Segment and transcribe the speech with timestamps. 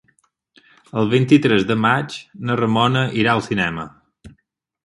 [1.01, 2.17] El vint-i-tres de maig
[2.49, 3.87] na Ramona irà al cinema.